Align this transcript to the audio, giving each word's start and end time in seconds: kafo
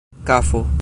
kafo 0.25 0.71